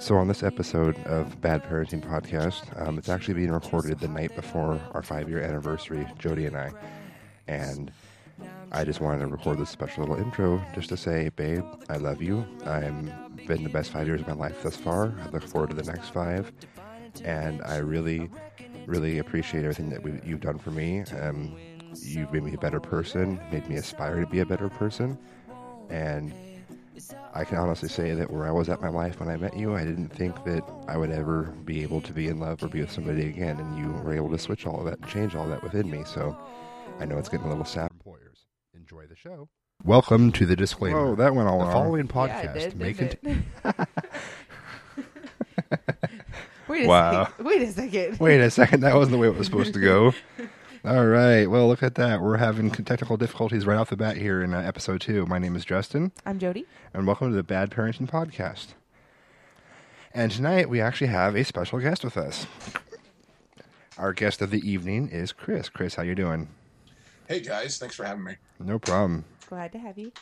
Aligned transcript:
So, 0.00 0.16
on 0.16 0.28
this 0.28 0.42
episode 0.42 0.96
of 1.04 1.38
Bad 1.42 1.62
Parenting 1.62 2.00
Podcast, 2.00 2.64
um, 2.80 2.96
it's 2.96 3.10
actually 3.10 3.34
being 3.34 3.52
recorded 3.52 4.00
the 4.00 4.08
night 4.08 4.34
before 4.34 4.80
our 4.94 5.02
five 5.02 5.28
year 5.28 5.42
anniversary, 5.42 6.06
Jody 6.18 6.46
and 6.46 6.56
I. 6.56 6.72
And 7.46 7.92
I 8.72 8.82
just 8.84 9.02
wanted 9.02 9.18
to 9.18 9.26
record 9.26 9.58
this 9.58 9.68
special 9.68 10.04
little 10.04 10.16
intro 10.16 10.64
just 10.74 10.88
to 10.88 10.96
say, 10.96 11.28
babe, 11.28 11.66
I 11.90 11.98
love 11.98 12.22
you. 12.22 12.46
I've 12.64 13.46
been 13.46 13.62
the 13.62 13.68
best 13.68 13.90
five 13.90 14.06
years 14.06 14.22
of 14.22 14.26
my 14.26 14.32
life 14.32 14.62
thus 14.62 14.74
far. 14.74 15.12
I 15.22 15.28
look 15.28 15.42
forward 15.42 15.68
to 15.68 15.76
the 15.76 15.92
next 15.92 16.08
five. 16.08 16.50
And 17.22 17.60
I 17.60 17.76
really, 17.76 18.30
really 18.86 19.18
appreciate 19.18 19.64
everything 19.64 19.90
that 19.90 20.26
you've 20.26 20.40
done 20.40 20.58
for 20.58 20.70
me. 20.70 21.02
Um, 21.20 21.54
you've 21.96 22.32
made 22.32 22.44
me 22.44 22.54
a 22.54 22.58
better 22.58 22.80
person, 22.80 23.38
made 23.52 23.68
me 23.68 23.76
aspire 23.76 24.20
to 24.20 24.26
be 24.26 24.40
a 24.40 24.46
better 24.46 24.70
person. 24.70 25.18
And 25.90 26.32
I 27.34 27.44
can 27.44 27.58
honestly 27.58 27.88
say 27.88 28.12
that 28.14 28.30
where 28.30 28.46
I 28.46 28.50
was 28.50 28.68
at 28.68 28.80
my 28.80 28.88
life 28.88 29.20
when 29.20 29.28
I 29.28 29.36
met 29.36 29.56
you, 29.56 29.74
I 29.74 29.84
didn't 29.84 30.08
think 30.08 30.44
that 30.44 30.62
I 30.88 30.96
would 30.96 31.10
ever 31.10 31.44
be 31.64 31.82
able 31.82 32.00
to 32.02 32.12
be 32.12 32.28
in 32.28 32.38
love 32.40 32.62
or 32.62 32.68
be 32.68 32.80
with 32.80 32.90
somebody 32.92 33.26
again. 33.28 33.58
And 33.58 33.78
you 33.78 33.90
were 34.02 34.12
able 34.14 34.30
to 34.30 34.38
switch 34.38 34.66
all 34.66 34.78
of 34.78 34.84
that 34.86 34.98
and 35.00 35.08
change 35.08 35.34
all 35.34 35.46
that 35.48 35.62
within 35.62 35.90
me. 35.90 36.02
So 36.04 36.36
I 36.98 37.04
know 37.06 37.18
it's 37.18 37.28
getting 37.28 37.46
a 37.46 37.50
little 37.50 37.64
sad. 37.64 37.90
Employers, 37.92 38.46
enjoy 38.74 39.06
the 39.06 39.16
show. 39.16 39.48
Welcome 39.84 40.30
to 40.32 40.44
the 40.44 40.56
disclaimer. 40.56 40.98
Oh, 40.98 41.14
that 41.16 41.34
went 41.34 41.48
all 41.48 41.58
the 41.60 41.64
wrong. 41.64 41.72
following 41.72 42.06
Yeah, 42.06 42.12
podcast 42.12 42.52
did, 42.54 42.76
may 42.76 42.92
didn't 42.92 43.18
contain. 43.22 43.44
it? 43.64 43.74
Wait 46.68 46.84
a 46.84 46.88
Wow. 46.88 47.24
second. 47.26 47.44
Wait 47.46 47.62
a 47.62 47.72
second. 47.72 48.20
Wait 48.20 48.40
a 48.40 48.50
second, 48.50 48.80
that 48.80 48.94
wasn't 48.94 49.12
the 49.12 49.18
way 49.18 49.26
it 49.28 49.34
was 49.36 49.46
supposed 49.46 49.72
to 49.74 49.80
go. 49.80 50.12
All 50.84 51.06
right, 51.06 51.46
well, 51.46 51.68
look 51.68 51.82
at 51.82 51.96
that. 51.96 52.22
We're 52.22 52.38
having 52.38 52.70
technical 52.70 53.16
difficulties 53.18 53.66
right 53.66 53.76
off 53.76 53.90
the 53.90 53.96
bat 53.96 54.16
here 54.16 54.42
in 54.42 54.54
uh, 54.54 54.60
episode 54.60 55.02
two. 55.02 55.26
My 55.26 55.38
name 55.38 55.54
is 55.54 55.64
Justin, 55.64 56.12
I'm 56.24 56.38
Jody. 56.38 56.64
and 56.94 57.06
welcome 57.06 57.28
to 57.30 57.36
the 57.36 57.42
Bad 57.42 57.70
Parenting 57.70 58.08
Podcast. 58.08 58.68
And 60.14 60.32
tonight 60.32 60.70
we 60.70 60.80
actually 60.80 61.08
have 61.08 61.36
a 61.36 61.44
special 61.44 61.80
guest 61.80 62.02
with 62.02 62.16
us. 62.16 62.46
Our 63.98 64.14
guest 64.14 64.40
of 64.40 64.50
the 64.50 64.68
evening 64.68 65.08
is 65.08 65.32
Chris. 65.32 65.68
Chris, 65.68 65.96
how 65.96 66.02
you 66.02 66.14
doing? 66.14 66.48
Hey 67.28 67.40
guys, 67.40 67.78
thanks 67.78 67.94
for 67.94 68.04
having 68.04 68.24
me. 68.24 68.36
No 68.58 68.78
problem. 68.78 69.24
Glad 69.48 69.72
to 69.72 69.78
have 69.78 69.98
you. 69.98 70.12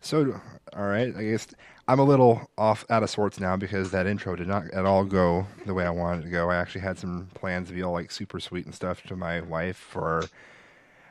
So, 0.00 0.40
all 0.74 0.86
right, 0.86 1.14
I 1.16 1.24
guess 1.24 1.48
I'm 1.88 1.98
a 1.98 2.04
little 2.04 2.50
off 2.56 2.84
out 2.90 3.02
of 3.02 3.10
sorts 3.10 3.40
now 3.40 3.56
because 3.56 3.90
that 3.90 4.06
intro 4.06 4.36
did 4.36 4.46
not 4.46 4.70
at 4.72 4.84
all 4.84 5.04
go 5.04 5.46
the 5.66 5.74
way 5.74 5.84
I 5.84 5.90
wanted 5.90 6.20
it 6.20 6.24
to 6.24 6.30
go. 6.30 6.50
I 6.50 6.56
actually 6.56 6.82
had 6.82 6.98
some 6.98 7.28
plans 7.34 7.68
to 7.68 7.74
be 7.74 7.82
all 7.82 7.92
like 7.92 8.10
super 8.10 8.40
sweet 8.40 8.66
and 8.66 8.74
stuff 8.74 9.02
to 9.04 9.16
my 9.16 9.40
wife 9.40 9.76
for 9.76 10.24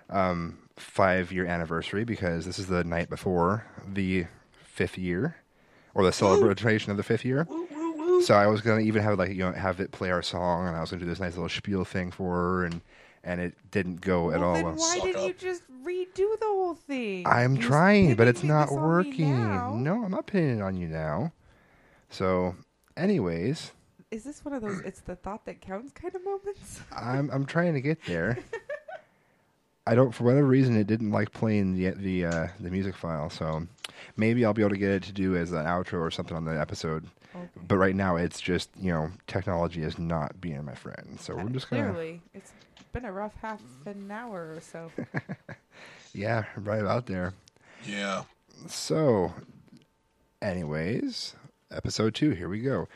um, 0.09 0.59
five 0.77 1.31
year 1.31 1.45
anniversary 1.45 2.03
because 2.03 2.45
this 2.45 2.59
is 2.59 2.67
the 2.67 2.83
night 2.83 3.09
before 3.09 3.65
the 3.85 4.27
fifth 4.63 4.97
year 4.97 5.37
or 5.93 6.03
the 6.05 6.11
celebration 6.11 6.91
of 6.91 6.97
the 6.97 7.03
fifth 7.03 7.25
year. 7.25 7.47
So 8.21 8.35
I 8.35 8.47
was 8.47 8.61
gonna 8.61 8.81
even 8.81 9.03
have 9.03 9.19
like 9.19 9.29
you 9.29 9.39
know 9.39 9.51
have 9.51 9.79
it 9.79 9.91
play 9.91 10.11
our 10.11 10.21
song, 10.21 10.67
and 10.67 10.75
I 10.75 10.81
was 10.81 10.91
gonna 10.91 11.01
do 11.01 11.05
this 11.09 11.19
nice 11.19 11.33
little 11.33 11.49
spiel 11.49 11.83
thing 11.85 12.11
for 12.11 12.35
her, 12.35 12.65
and 12.65 12.81
and 13.23 13.41
it 13.41 13.55
didn't 13.71 14.01
go 14.01 14.31
at 14.31 14.39
well, 14.39 14.49
all. 14.49 14.55
then 14.55 14.63
well. 14.63 14.75
why 14.75 14.99
didn't 15.03 15.25
you 15.25 15.33
just 15.33 15.63
redo 15.83 16.39
the 16.39 16.45
whole 16.45 16.75
thing? 16.75 17.25
I'm 17.25 17.55
You're 17.55 17.63
trying, 17.63 18.15
but 18.15 18.27
it's 18.27 18.43
not 18.43 18.69
this 18.69 18.77
on 18.77 18.81
me 18.81 18.87
working. 18.87 19.83
No, 19.83 20.03
I'm 20.03 20.11
not 20.11 20.27
pinning 20.27 20.59
it 20.59 20.61
on 20.61 20.77
you 20.77 20.87
now. 20.87 21.31
So, 22.09 22.55
anyways, 22.95 23.71
Is 24.11 24.23
this 24.23 24.43
one 24.45 24.53
of 24.53 24.61
those 24.61 24.79
it's 24.81 25.01
the 25.01 25.15
thought 25.15 25.45
that 25.45 25.61
counts 25.61 25.91
kind 25.91 26.15
of 26.15 26.23
moments? 26.23 26.81
I'm 26.95 27.29
I'm 27.31 27.45
trying 27.45 27.73
to 27.73 27.81
get 27.81 28.03
there. 28.05 28.37
I 29.87 29.95
don't, 29.95 30.13
for 30.13 30.25
whatever 30.25 30.45
reason, 30.45 30.75
it 30.75 30.85
didn't 30.85 31.11
like 31.11 31.31
playing 31.31 31.75
the 31.75 31.91
the 31.91 32.25
uh, 32.25 32.47
the 32.59 32.69
music 32.69 32.95
file. 32.95 33.29
So 33.29 33.65
maybe 34.17 34.43
I'll 34.43 34.53
be 34.53 34.61
able 34.61 34.71
to 34.71 34.77
get 34.77 34.91
it 34.91 35.03
to 35.03 35.13
do 35.13 35.37
as 35.37 35.53
an 35.53 35.65
outro 35.65 35.99
or 36.01 36.11
something 36.11 36.35
on 36.35 36.43
the 36.43 36.59
episode. 36.59 37.05
Okay. 37.33 37.47
But 37.67 37.77
right 37.77 37.95
now, 37.95 38.17
it's 38.17 38.41
just 38.41 38.69
you 38.79 38.91
know 38.91 39.09
technology 39.27 39.83
is 39.83 39.97
not 39.97 40.39
being 40.41 40.63
my 40.65 40.75
friend. 40.75 41.17
So 41.19 41.35
we're 41.35 41.49
just 41.49 41.69
gonna 41.69 41.93
Clearly, 41.93 42.21
it's 42.33 42.51
been 42.93 43.05
a 43.05 43.11
rough 43.11 43.35
half 43.41 43.61
an 43.85 44.09
hour 44.11 44.53
or 44.55 44.61
so. 44.61 44.91
yeah, 46.13 46.43
right 46.55 46.83
out 46.83 47.05
there. 47.05 47.33
Yeah. 47.85 48.23
So, 48.67 49.33
anyways, 50.41 51.35
episode 51.71 52.15
two. 52.15 52.31
Here 52.31 52.49
we 52.49 52.59
go. 52.61 52.87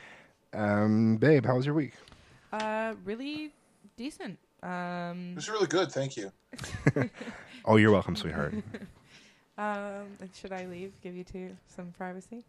Um, 0.53 1.18
babe, 1.18 1.46
how 1.46 1.56
was 1.56 1.66
your 1.66 1.75
week? 1.75 1.94
uh, 2.53 2.94
really 3.06 3.51
decent. 3.97 4.38
It 4.63 4.68
Um, 4.68 5.35
was 5.35 5.50
really 5.50 5.68
good, 5.68 5.91
thank 5.91 6.18
you. 6.18 6.31
Oh, 7.63 7.75
you're 7.75 7.91
welcome, 7.91 8.16
sweetheart. 8.16 8.56
um, 9.59 10.07
should 10.34 10.51
I 10.51 10.66
leave? 10.66 10.94
Give 11.03 11.16
you 11.16 11.24
two 11.24 11.56
some 11.68 11.91
privacy. 11.96 12.44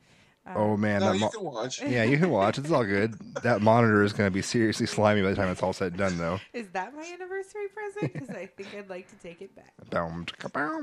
Uh, 0.44 0.54
oh 0.56 0.76
man, 0.76 1.00
no, 1.00 1.06
that 1.08 1.14
you 1.14 1.20
mo- 1.20 1.28
can 1.28 1.42
watch. 1.44 1.82
yeah, 1.86 2.03
you 2.04 2.19
can 2.19 2.30
watch. 2.30 2.58
It's 2.58 2.70
all 2.70 2.84
good. 2.84 3.14
That 3.42 3.62
monitor 3.62 4.03
is 4.03 4.12
going 4.12 4.26
to 4.26 4.34
be 4.34 4.42
seriously 4.42 4.86
slimy 4.86 5.22
by 5.22 5.30
the 5.30 5.36
time 5.36 5.48
it's 5.48 5.62
all 5.62 5.72
said 5.72 5.92
and 5.92 5.98
done, 5.98 6.19
though. 6.19 6.41
Is 6.53 6.69
that 6.72 6.94
my 6.97 7.03
anniversary 7.04 7.69
present? 7.69 8.12
Because 8.12 8.30
I 8.30 8.47
think 8.47 8.75
I'd 8.76 8.91
like 8.91 9.08
to 9.10 9.16
take 9.16 9.41
it 9.41 9.54
back. 9.54 9.72
Boom, 9.91 10.26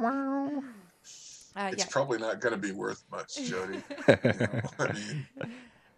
wow. 0.01 0.63
Uh, 1.55 1.69
It's 1.73 1.83
yeah. 1.83 1.89
probably 1.89 2.19
not 2.19 2.39
going 2.39 2.53
to 2.53 2.57
be 2.59 2.71
worth 2.71 3.03
much, 3.11 3.35
Jody. 3.43 3.81
You 3.89 4.05
know, 4.07 4.61
I 4.79 4.93
mean, 4.93 5.25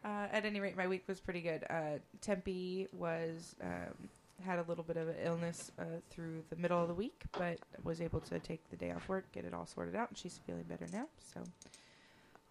Uh, 0.03 0.27
at 0.31 0.45
any 0.45 0.59
rate, 0.59 0.75
my 0.75 0.87
week 0.87 1.03
was 1.07 1.19
pretty 1.19 1.41
good. 1.41 1.63
Uh, 1.69 1.99
Tempe 2.21 2.87
was 2.91 3.55
um, 3.61 4.09
had 4.43 4.57
a 4.57 4.63
little 4.67 4.83
bit 4.83 4.97
of 4.97 5.07
an 5.07 5.15
illness 5.23 5.71
uh, 5.77 5.83
through 6.09 6.41
the 6.49 6.55
middle 6.55 6.81
of 6.81 6.87
the 6.87 6.93
week, 6.95 7.21
but 7.33 7.59
was 7.83 8.01
able 8.01 8.19
to 8.21 8.39
take 8.39 8.67
the 8.71 8.75
day 8.75 8.89
off 8.89 9.07
work, 9.07 9.31
get 9.31 9.45
it 9.45 9.53
all 9.53 9.67
sorted 9.67 9.95
out, 9.95 10.09
and 10.09 10.17
she's 10.17 10.39
feeling 10.47 10.63
better 10.63 10.87
now. 10.91 11.05
So 11.31 11.41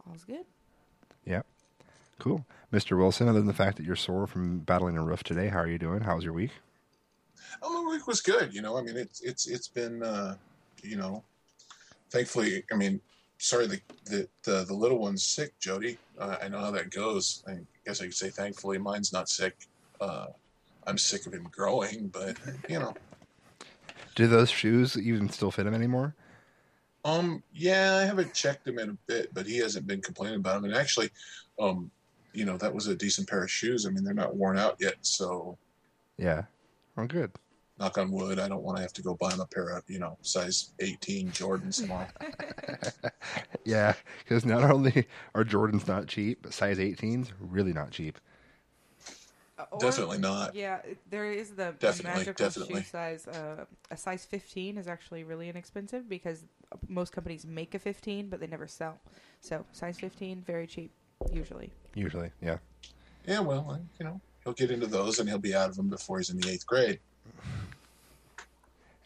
all's 0.08 0.22
good. 0.22 0.44
Yep. 1.24 1.46
Cool. 2.18 2.44
Mr. 2.72 2.96
Wilson, 2.96 3.28
other 3.28 3.38
than 3.38 3.46
the 3.46 3.54
fact 3.54 3.76
that 3.76 3.84
you're 3.84 3.96
sore 3.96 4.26
from 4.26 4.60
battling 4.60 4.96
a 4.96 5.02
roof 5.02 5.22
today, 5.24 5.48
how 5.48 5.58
are 5.58 5.66
you 5.66 5.78
doing? 5.78 6.02
How 6.02 6.16
was 6.16 6.24
your 6.24 6.32
week? 6.32 6.52
oh, 7.62 7.84
my 7.84 7.92
week 7.92 8.06
was 8.06 8.20
good. 8.20 8.54
You 8.54 8.62
know, 8.62 8.76
I 8.76 8.82
mean, 8.82 8.96
it's 8.96 9.20
it's 9.20 9.46
it's 9.46 9.68
been, 9.68 10.02
uh, 10.02 10.36
you 10.82 10.96
know, 10.96 11.22
thankfully. 12.10 12.64
I 12.72 12.76
mean, 12.76 13.00
sorry 13.38 13.66
the 13.66 13.80
the 14.04 14.28
the, 14.44 14.64
the 14.64 14.74
little 14.74 14.98
one's 14.98 15.24
sick, 15.24 15.58
Jody. 15.58 15.98
Uh, 16.18 16.36
I 16.42 16.48
know 16.48 16.60
how 16.60 16.70
that 16.70 16.90
goes. 16.90 17.42
I 17.46 17.58
guess 17.84 18.00
I 18.00 18.04
could 18.04 18.14
say 18.14 18.30
thankfully 18.30 18.78
mine's 18.78 19.12
not 19.12 19.28
sick. 19.28 19.56
Uh, 20.00 20.26
I'm 20.86 20.98
sick 20.98 21.26
of 21.26 21.34
him 21.34 21.48
growing, 21.50 22.08
but 22.08 22.36
you 22.68 22.78
know. 22.78 22.94
Do 24.16 24.26
those 24.26 24.50
shoes 24.50 24.98
even 24.98 25.30
still 25.30 25.50
fit 25.50 25.66
him 25.66 25.74
anymore? 25.74 26.14
Um, 27.04 27.42
yeah, 27.54 27.96
I 27.96 28.04
haven't 28.04 28.34
checked 28.34 28.66
him 28.68 28.78
in 28.78 28.90
a 28.90 28.98
bit, 29.06 29.32
but 29.32 29.46
he 29.46 29.58
hasn't 29.58 29.86
been 29.86 30.02
complaining 30.02 30.40
about 30.40 30.54
them. 30.60 30.64
And 30.70 30.74
actually, 30.74 31.10
um, 31.58 31.90
you 32.32 32.44
know, 32.44 32.56
that 32.58 32.74
was 32.74 32.86
a 32.86 32.94
decent 32.96 33.28
pair 33.28 33.42
of 33.42 33.50
shoes. 33.50 33.86
I 33.86 33.90
mean, 33.90 34.04
they're 34.04 34.14
not 34.14 34.36
worn 34.36 34.58
out 34.58 34.76
yet, 34.78 34.96
so 35.00 35.56
Yeah. 36.18 36.44
I'm 36.96 37.06
good. 37.06 37.32
knock 37.78 37.96
on 37.96 38.10
wood, 38.10 38.38
I 38.38 38.46
don't 38.46 38.62
want 38.62 38.76
to 38.76 38.82
have 38.82 38.92
to 38.92 39.02
go 39.02 39.14
buy 39.14 39.30
him 39.30 39.40
a 39.40 39.46
pair 39.46 39.70
of, 39.70 39.84
you 39.88 39.98
know, 39.98 40.18
size 40.20 40.72
18 40.80 41.30
Jordans 41.30 41.80
tomorrow. 41.80 42.08
Yeah, 43.64 43.94
because 44.18 44.44
not 44.44 44.64
only 44.70 45.06
are 45.34 45.44
Jordans 45.44 45.86
not 45.86 46.06
cheap, 46.06 46.40
but 46.42 46.52
size 46.54 46.78
18s 46.78 47.30
really 47.38 47.72
not 47.72 47.90
cheap. 47.90 48.18
Uh, 49.60 49.64
or- 49.72 49.80
Definitely 49.80 50.18
not. 50.18 50.54
Yeah, 50.54 50.80
there 51.10 51.30
is 51.30 51.50
the, 51.50 51.56
the 51.56 51.72
Definitely, 51.78 52.18
magical 52.20 52.46
definitely. 52.46 52.80
shoe 52.82 52.86
size. 52.88 53.26
Uh, 53.28 53.64
a 53.90 53.96
size 53.96 54.24
15 54.24 54.78
is 54.78 54.88
actually 54.88 55.24
really 55.24 55.48
inexpensive 55.48 56.08
because 56.08 56.44
most 56.88 57.12
companies 57.12 57.44
make 57.46 57.74
a 57.74 57.78
15, 57.78 58.28
but 58.28 58.40
they 58.40 58.46
never 58.46 58.66
sell. 58.66 58.98
So 59.40 59.64
size 59.72 59.98
15, 59.98 60.42
very 60.46 60.66
cheap, 60.66 60.92
usually. 61.32 61.72
Usually, 61.94 62.30
yeah. 62.40 62.58
Yeah, 63.26 63.40
well, 63.40 63.78
you 63.98 64.04
know, 64.06 64.20
he'll 64.44 64.54
get 64.54 64.70
into 64.70 64.86
those 64.86 65.18
and 65.18 65.28
he'll 65.28 65.38
be 65.38 65.54
out 65.54 65.68
of 65.68 65.76
them 65.76 65.88
before 65.88 66.18
he's 66.18 66.30
in 66.30 66.38
the 66.40 66.48
eighth 66.50 66.66
grade. 66.66 67.00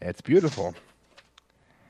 It's 0.01 0.21
beautiful. 0.21 0.73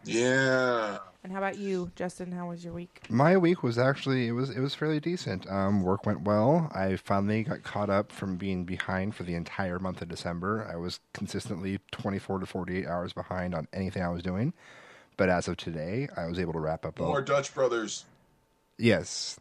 Yeah. 0.06 1.00
And 1.26 1.32
how 1.34 1.40
about 1.40 1.58
you, 1.58 1.92
Justin? 1.96 2.32
How 2.32 2.50
was 2.50 2.64
your 2.64 2.72
week? 2.72 3.02
My 3.10 3.36
week 3.36 3.64
was 3.64 3.80
actually 3.80 4.28
it 4.28 4.34
was 4.34 4.52
it 4.52 4.60
was 4.60 4.76
fairly 4.76 5.00
decent. 5.00 5.50
Um, 5.50 5.82
work 5.82 6.06
went 6.06 6.22
well. 6.22 6.70
I 6.72 6.98
finally 6.98 7.42
got 7.42 7.64
caught 7.64 7.90
up 7.90 8.12
from 8.12 8.38
being 8.38 8.64
behind 8.64 9.16
for 9.16 9.24
the 9.24 9.34
entire 9.34 9.80
month 9.80 10.04
of 10.04 10.08
December. 10.08 10.70
I 10.72 10.76
was 10.76 11.00
consistently 11.16 11.80
24 11.92 12.42
to 12.42 12.46
48 12.46 12.86
hours 12.86 13.12
behind 13.12 13.56
on 13.56 13.68
anything 13.74 14.04
I 14.04 14.10
was 14.10 14.22
doing. 14.22 14.54
But 15.18 15.30
as 15.30 15.48
of 15.48 15.58
today, 15.58 16.08
I 16.16 16.26
was 16.28 16.38
able 16.38 16.54
to 16.54 16.60
wrap 16.60 16.86
up. 16.86 17.02
all- 17.02 17.08
More 17.08 17.24
Dutch 17.24 17.52
brothers. 17.56 18.06
Yes, 18.78 19.40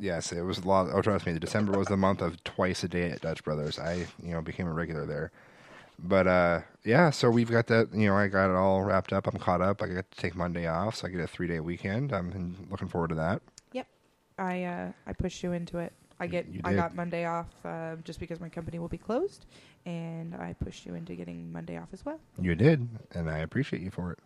yes, 0.00 0.32
it 0.32 0.40
was 0.40 0.56
a 0.60 0.66
lot. 0.66 0.88
Oh, 0.90 1.02
trust 1.02 1.26
me, 1.26 1.34
the 1.34 1.40
December 1.40 1.76
was 1.76 1.88
the 1.88 1.98
month 1.98 2.22
of 2.22 2.42
twice 2.44 2.82
a 2.82 2.88
day 2.88 3.10
at 3.10 3.20
Dutch 3.20 3.44
Brothers. 3.44 3.78
I, 3.78 4.06
you 4.22 4.32
know, 4.32 4.40
became 4.40 4.68
a 4.68 4.72
regular 4.72 5.04
there. 5.04 5.32
But 5.98 6.26
uh, 6.26 6.60
yeah, 6.84 7.10
so 7.10 7.30
we've 7.30 7.50
got 7.50 7.66
that. 7.68 7.92
You 7.94 8.08
know, 8.08 8.16
I 8.16 8.28
got 8.28 8.50
it 8.50 8.56
all 8.56 8.82
wrapped 8.82 9.12
up. 9.12 9.26
I'm 9.26 9.38
caught 9.38 9.60
up. 9.60 9.82
I 9.82 9.86
get 9.88 10.10
to 10.10 10.18
take 10.18 10.34
Monday 10.36 10.66
off, 10.66 10.96
so 10.96 11.06
I 11.06 11.10
get 11.10 11.20
a 11.20 11.26
three 11.26 11.46
day 11.48 11.60
weekend. 11.60 12.12
I'm 12.12 12.56
looking 12.70 12.88
forward 12.88 13.08
to 13.08 13.14
that. 13.16 13.42
Yep, 13.72 13.86
I 14.38 14.64
uh, 14.64 14.92
I 15.06 15.12
pushed 15.12 15.42
you 15.42 15.52
into 15.52 15.78
it. 15.78 15.92
I 16.18 16.26
get 16.26 16.46
I 16.64 16.74
got 16.74 16.94
Monday 16.94 17.26
off 17.26 17.48
uh, 17.64 17.96
just 18.04 18.20
because 18.20 18.40
my 18.40 18.48
company 18.48 18.78
will 18.78 18.88
be 18.88 18.98
closed, 18.98 19.46
and 19.84 20.34
I 20.34 20.54
pushed 20.64 20.86
you 20.86 20.94
into 20.94 21.14
getting 21.14 21.52
Monday 21.52 21.76
off 21.78 21.88
as 21.92 22.04
well. 22.04 22.20
You 22.40 22.54
did, 22.54 22.88
and 23.12 23.30
I 23.30 23.38
appreciate 23.38 23.82
you 23.82 23.90
for 23.90 24.12
it. 24.12 24.18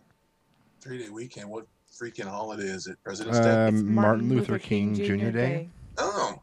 Three 0.81 0.97
day 0.97 1.09
weekend. 1.09 1.49
What 1.49 1.67
freaking 1.91 2.27
holiday 2.27 2.63
is 2.63 2.87
it? 2.87 2.97
President's 3.03 3.39
Day? 3.39 3.49
Um, 3.67 3.75
It's 3.75 3.83
Martin 3.83 4.29
Luther 4.29 4.59
King 4.59 4.95
Jr. 4.95 5.29
Day. 5.29 5.69
Oh, 5.97 6.39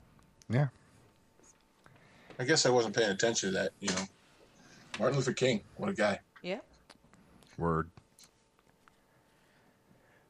Yeah. 0.49 0.69
I 2.39 2.45
guess 2.45 2.67
I 2.67 2.71
wasn't 2.71 2.95
paying 2.95 3.11
attention 3.11 3.51
to 3.51 3.59
that. 3.59 3.73
You 3.81 3.89
know, 3.89 4.03
Martin 4.99 5.17
Luther 5.17 5.33
King, 5.33 5.61
what 5.77 5.89
a 5.89 5.93
guy. 5.95 6.21
Yeah. 6.43 6.59
Word. 7.56 7.91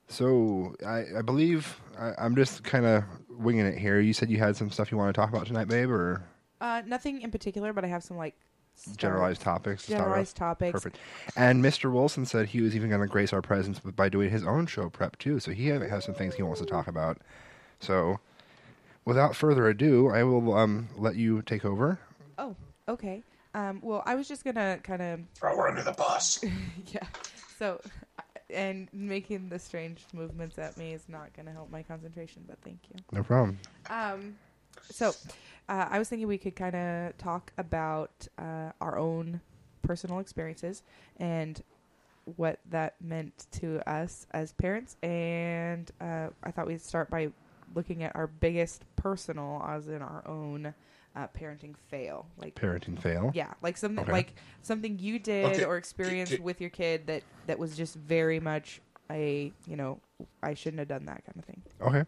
So 0.09 0.75
I, 0.87 1.05
I 1.19 1.23
believe 1.23 1.81
I, 1.99 2.12
I'm 2.19 2.35
just 2.35 2.65
kind 2.65 2.87
of 2.87 3.05
winging 3.31 3.67
it 3.67 3.79
here. 3.79 4.00
You 4.00 4.12
said 4.12 4.31
you 4.31 4.38
had 4.38 4.56
some 4.56 4.70
stuff 4.70 4.91
you 4.91 4.99
want 4.99 5.15
to 5.15 5.19
talk 5.20 5.31
about 5.31 5.47
tonight, 5.47 5.69
babe, 5.69 5.91
or 5.91 6.23
Uh, 6.61 6.82
nothing 6.87 7.20
in 7.23 7.31
particular, 7.31 7.73
but 7.73 7.85
I 7.85 7.88
have 7.88 8.03
some 8.03 8.17
like 8.17 8.35
start- 8.75 8.99
generalized 8.99 9.43
topics. 9.43 9.82
to 9.82 9.93
start 9.93 10.00
off? 10.00 10.06
generalized 10.06 10.37
topics. 10.37 10.73
Perfect. 10.73 10.99
And 11.37 11.62
Mr. 11.62 11.93
Wilson 11.93 12.25
said 12.25 12.49
he 12.49 12.61
was 12.62 12.75
even 12.75 12.88
going 12.88 13.03
to 13.03 13.06
grace 13.06 13.32
our 13.32 13.43
presence 13.43 13.81
by 13.81 14.09
doing 14.09 14.31
his 14.31 14.44
own 14.44 14.67
show 14.67 14.88
prep 14.88 15.19
too. 15.19 15.41
So 15.41 15.50
he 15.53 15.67
has 15.67 16.05
some 16.05 16.14
things 16.14 16.35
he 16.35 16.43
wants 16.43 16.61
to 16.61 16.67
talk 16.67 16.88
about. 16.88 17.19
So, 17.81 18.19
without 19.05 19.37
further 19.37 19.69
ado, 19.69 20.09
I 20.09 20.25
will 20.25 20.55
um, 20.56 20.88
let 20.97 21.17
you 21.17 21.43
take 21.43 21.64
over. 21.64 21.99
Oh, 22.38 22.56
okay. 22.88 23.23
Um, 23.55 23.81
well, 23.83 24.03
I 24.06 24.15
was 24.15 24.29
just 24.29 24.45
gonna 24.45 24.79
kind 24.83 25.03
of 25.03 25.21
Throw 25.35 25.56
her 25.56 25.69
under 25.69 25.83
the 25.83 25.93
bus. 25.93 26.45
yeah. 26.93 27.06
So, 27.59 27.81
and 28.50 28.89
making 28.93 29.49
the 29.49 29.59
strange 29.59 30.05
movements 30.12 30.59
at 30.59 30.77
me 30.77 30.93
is 30.93 31.09
not 31.09 31.33
gonna 31.35 31.53
help 31.53 31.71
my 31.71 31.83
concentration. 31.83 32.45
But 32.47 32.59
thank 32.65 32.81
you. 32.91 32.97
No 33.12 33.23
problem. 33.23 33.59
Um, 33.91 34.37
so 34.91 35.12
uh, 35.69 35.87
I 35.91 35.99
was 35.99 36.09
thinking 36.09 36.29
we 36.29 36.39
could 36.39 36.56
kind 36.56 36.77
of 36.77 37.19
talk 37.19 37.53
about 37.59 38.27
uh, 38.39 38.73
our 38.81 38.99
own 38.99 39.41
personal 39.83 40.19
experiences 40.19 40.83
and 41.19 41.62
what 42.37 42.59
that 42.71 42.95
meant 43.00 43.47
to 43.53 43.81
us 43.91 44.27
as 44.33 44.53
parents. 44.53 44.97
And 45.03 45.91
uh, 46.00 46.29
I 46.43 46.50
thought 46.50 46.67
we'd 46.67 46.81
start 46.81 47.11
by 47.11 47.31
looking 47.75 48.03
at 48.03 48.15
our 48.15 48.27
biggest 48.27 48.85
personal, 48.97 49.65
as 49.67 49.89
in 49.89 50.03
our 50.03 50.27
own 50.27 50.75
uh, 51.19 51.26
parenting 51.38 51.75
fail. 51.88 52.26
Like 52.37 52.55
Parenting 52.55 53.00
fail. 53.00 53.32
yeah, 53.35 53.53
like 53.62 53.76
something 53.76 54.03
Okay. 54.05 54.12
like 54.12 54.35
something 54.62 54.99
you 54.99 55.19
did 55.19 55.47
Okay. 55.47 55.65
or 55.65 55.76
experienced 55.76 56.35
K- 56.35 56.38
with 56.38 56.61
your 56.61 56.70
kid 56.70 57.06
that 57.09 57.23
that 57.47 57.59
was 57.59 57.76
just 57.76 57.97
very 57.97 58.38
much 58.41 58.81
a 59.11 59.53
you 59.67 59.76
know 59.76 60.00
I 60.43 60.55
shouldn't 60.55 60.79
have 60.79 60.88
done 60.88 61.06
that 61.06 61.25
kind 61.25 61.38
of 61.38 61.44
thing. 61.44 61.62
Okay. 61.82 62.05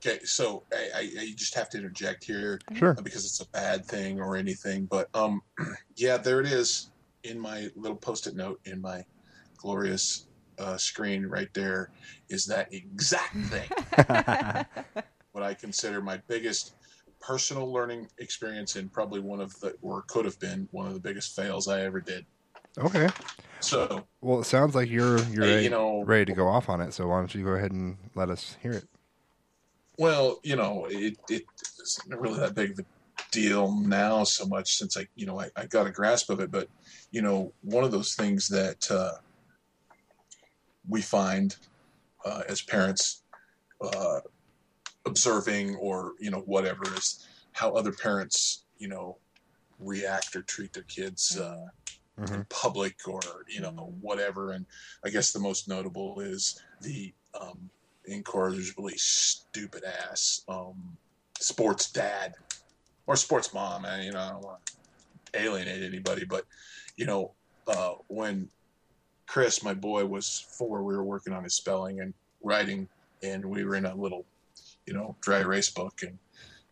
Okay, 0.00 0.24
so 0.24 0.62
I, 0.72 0.90
I, 0.94 1.00
I 1.22 1.32
just 1.36 1.56
have 1.56 1.68
to 1.70 1.76
interject 1.78 2.22
here 2.22 2.60
Sure. 2.76 2.94
because 3.02 3.24
it's 3.24 3.40
a 3.40 3.48
bad 3.48 3.84
thing 3.84 4.20
or 4.20 4.36
anything, 4.36 4.86
but 4.86 5.08
um, 5.12 5.40
yeah, 5.96 6.16
there 6.16 6.40
it 6.40 6.46
is 6.46 6.92
in 7.24 7.36
my 7.38 7.66
little 7.74 7.96
post-it 7.96 8.36
note 8.36 8.60
in 8.64 8.80
my 8.80 9.02
glorious 9.56 10.28
uh, 10.60 10.76
screen 10.76 11.26
right 11.26 11.48
there 11.52 11.90
is 12.30 12.44
that 12.46 12.72
exact 12.72 13.34
thing. 13.46 13.68
what 15.32 15.42
I 15.42 15.52
consider 15.54 16.00
my 16.00 16.20
biggest 16.28 16.74
personal 17.20 17.72
learning 17.72 18.08
experience 18.18 18.76
and 18.76 18.92
probably 18.92 19.20
one 19.20 19.40
of 19.40 19.58
the 19.60 19.74
or 19.82 20.02
could 20.02 20.24
have 20.24 20.38
been 20.40 20.68
one 20.70 20.86
of 20.86 20.94
the 20.94 21.00
biggest 21.00 21.34
fails 21.34 21.68
I 21.68 21.82
ever 21.82 22.00
did. 22.00 22.24
okay. 22.78 23.08
So 23.60 24.04
Well, 24.20 24.40
it 24.40 24.44
sounds 24.44 24.74
like 24.74 24.88
you're 24.88 25.18
you're 25.18 25.44
Hey, 25.44 25.50
ready, 25.54 25.64
you 25.64 25.70
know- 25.70 26.02
ready 26.04 26.24
to 26.26 26.32
go 26.32 26.48
off 26.48 26.68
on 26.68 26.80
it. 26.80 26.92
So 26.92 27.08
why 27.08 27.18
don't 27.18 27.34
you 27.34 27.44
go 27.44 27.52
ahead 27.52 27.72
and 27.72 27.96
let 28.14 28.30
us 28.30 28.56
hear 28.62 28.72
it? 28.72 28.84
Well, 29.98 30.38
you 30.44 30.54
know, 30.54 30.86
it, 30.88 31.18
it 31.28 31.42
it's 31.80 32.06
not 32.06 32.20
really 32.20 32.38
that 32.38 32.54
big 32.54 32.70
of 32.70 32.78
a 32.78 32.84
deal 33.32 33.72
now 33.80 34.22
so 34.22 34.46
much 34.46 34.76
since 34.76 34.96
I, 34.96 35.08
you 35.16 35.26
know, 35.26 35.40
I, 35.40 35.50
I 35.56 35.66
got 35.66 35.88
a 35.88 35.90
grasp 35.90 36.30
of 36.30 36.38
it. 36.38 36.52
But, 36.52 36.68
you 37.10 37.20
know, 37.20 37.52
one 37.62 37.82
of 37.82 37.90
those 37.90 38.14
things 38.14 38.46
that 38.48 38.88
uh, 38.92 39.14
we 40.88 41.02
find 41.02 41.56
uh, 42.24 42.42
as 42.48 42.62
parents 42.62 43.24
uh, 43.80 44.20
observing 45.06 45.76
or, 45.76 46.14
you 46.18 46.30
know, 46.30 46.40
whatever 46.40 46.82
is 46.94 47.26
how 47.52 47.72
other 47.72 47.92
parents, 47.92 48.64
you 48.78 48.88
know, 48.88 49.16
react 49.78 50.34
or 50.36 50.42
treat 50.42 50.72
their 50.72 50.84
kids 50.84 51.38
uh, 51.38 51.66
Mhm. 52.18 52.34
in 52.34 52.44
public 52.48 53.06
or, 53.06 53.20
you 53.48 53.60
know, 53.60 53.94
whatever. 54.00 54.50
And 54.52 54.66
I 55.04 55.08
guess 55.08 55.32
the 55.32 55.38
most 55.38 55.68
notable 55.68 56.20
is 56.20 56.60
the 56.80 57.14
um, 57.40 57.70
incorrigibly 58.06 58.96
stupid 58.96 59.84
ass 59.84 60.42
um, 60.48 60.96
sports 61.38 61.92
dad 61.92 62.34
or 63.06 63.14
sports 63.14 63.54
mom. 63.54 63.84
And, 63.84 64.04
you 64.04 64.12
know, 64.12 64.20
I 64.20 64.30
don't 64.30 64.42
want 64.42 64.66
to 64.66 65.40
alienate 65.40 65.82
anybody, 65.82 66.24
but, 66.24 66.44
you 66.96 67.06
know, 67.06 67.34
uh, 67.68 67.94
when 68.08 68.50
Chris, 69.26 69.62
my 69.62 69.74
boy, 69.74 70.04
was 70.04 70.46
four, 70.58 70.82
we 70.82 70.96
were 70.96 71.04
working 71.04 71.32
on 71.32 71.44
his 71.44 71.54
spelling 71.54 72.00
and 72.00 72.14
writing, 72.42 72.88
and 73.22 73.44
we 73.44 73.62
were 73.62 73.76
in 73.76 73.84
a 73.84 73.94
little, 73.94 74.24
you 74.88 74.94
know, 74.94 75.14
dry 75.20 75.40
erase 75.40 75.68
book. 75.68 76.00
And, 76.02 76.18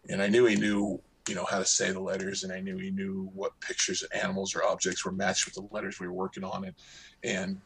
and 0.09 0.23
I 0.23 0.29
knew 0.29 0.47
he 0.47 0.57
knew, 0.57 0.99
you 1.29 1.35
know, 1.35 1.45
how 1.45 1.59
to 1.59 1.67
say 1.67 1.93
the 1.93 2.01
letters, 2.01 2.45
and 2.45 2.53
I 2.53 2.61
knew 2.61 2.79
he 2.79 2.91
knew 2.91 3.31
what 3.35 3.61
pictures 3.61 4.03
of 4.03 4.09
animals 4.15 4.57
or 4.57 4.65
objects 4.65 5.05
were 5.05 5.13
matched 5.13 5.45
with 5.45 5.55
the 5.55 5.69
letters 5.71 6.01
we 6.01 6.07
were 6.07 6.15
working 6.15 6.43
on. 6.43 6.65
And, 6.65 6.75
and 7.23 7.61